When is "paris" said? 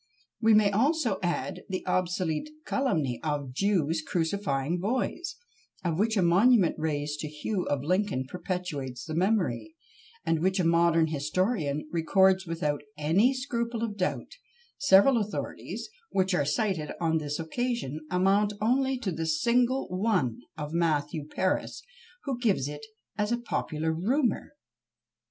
21.27-21.83